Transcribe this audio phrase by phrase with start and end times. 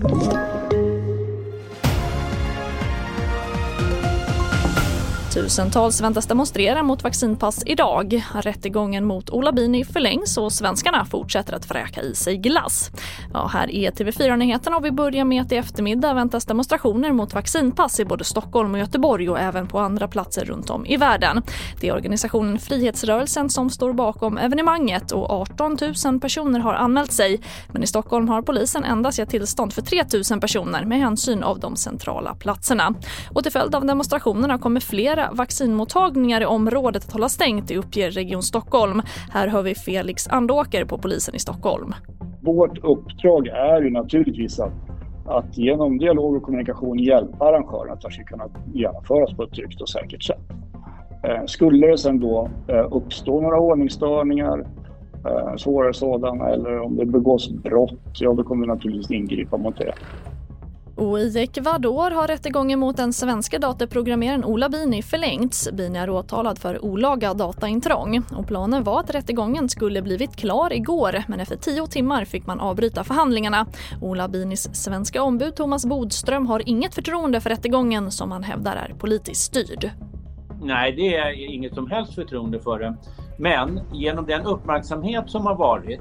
[0.00, 0.57] Thank you.
[5.38, 8.24] Tusentals väntas demonstrera mot vaccinpass idag.
[8.34, 12.90] Rättegången mot Ola Bini förlängs och svenskarna fortsätter att vräka i sig glass.
[13.32, 18.00] Ja, här är TV4-nyheterna och vi börjar med att i eftermiddag väntas demonstrationer mot vaccinpass
[18.00, 21.42] i både Stockholm och Göteborg och även på andra platser runt om i världen.
[21.80, 27.40] Det är organisationen Frihetsrörelsen som står bakom evenemanget och 18 000 personer har anmält sig.
[27.72, 31.60] Men i Stockholm har polisen endast gett tillstånd för 3 000 personer med hänsyn av
[31.60, 32.94] de centrala platserna.
[33.30, 38.10] Och till följd av demonstrationerna kommer flera vaccinmottagningar i området att hålla stängt, det uppger
[38.10, 39.02] Region Stockholm.
[39.30, 41.94] Här hör vi Felix Andåker på polisen i Stockholm.
[42.42, 44.72] Vårt uppdrag är ju naturligtvis att,
[45.26, 49.80] att genom dialog och kommunikation hjälpa arrangörerna att det ska kunna genomföras på ett tryggt
[49.80, 50.40] och säkert sätt.
[51.22, 54.66] Eh, skulle det sen då eh, uppstå några ordningsstörningar,
[55.24, 59.78] eh, svårare sådana, eller om det begås brott, ja då kommer vi naturligtvis ingripa mot
[59.78, 59.92] det.
[60.98, 65.68] Och I Ecuador har rättegången mot den svenska datorprogrammeraren Ola Bini förlängts.
[65.72, 68.22] Bini är åtalad för olaga dataintrång.
[68.36, 72.60] Och planen var att rättegången skulle blivit klar igår men efter tio timmar fick man
[72.60, 73.66] avbryta förhandlingarna.
[74.00, 78.94] Ola Binis svenska ombud Thomas Bodström har inget förtroende för rättegången som han hävdar är
[78.98, 79.90] politiskt styrd.
[80.62, 82.96] Nej, det är inget som helst förtroende för det.
[83.38, 86.00] Men genom den uppmärksamhet som har varit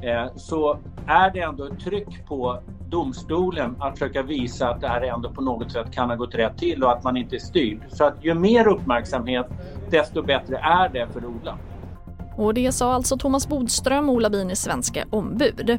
[0.00, 5.02] Eh, så är det ändå ett tryck på domstolen att försöka visa att det här
[5.02, 7.80] ändå på något sätt kan ha gått rätt till och att man inte är styrd.
[7.88, 9.46] Så att ju mer uppmärksamhet
[9.90, 11.58] desto bättre är det för Ola.
[12.36, 15.78] Och det sa alltså Thomas Bodström, Ola Binis svenska ombud.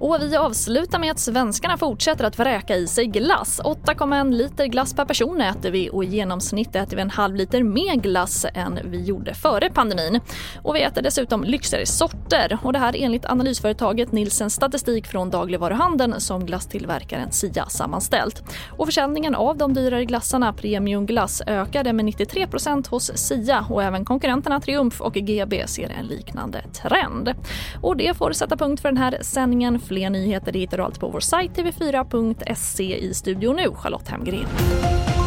[0.00, 3.60] Och vi avslutar med att svenskarna fortsätter att vräka i sig glass.
[3.64, 7.62] 8,1 liter glass per person äter vi och i genomsnitt äter vi en halv liter
[7.62, 10.20] mer glass än vi gjorde före pandemin.
[10.62, 16.20] Och vi äter dessutom lyxigare sorter och det här enligt analysföretaget Nielsen statistik från dagligvaruhandeln
[16.20, 18.42] som glasstillverkaren Sia sammanställt.
[18.70, 24.60] Och försäljningen av de dyrare glassarna premiumglass ökade med 93% hos Sia och även konkurrenterna
[24.60, 27.34] Triumf och GB ser en liknande trend.
[27.82, 31.08] Och det får sätta punkt för den här sändningen Fler nyheter hittar du alltid på
[31.08, 32.98] vår sajt tv4.se.
[32.98, 35.17] I studion nu, Charlotte Hemgren.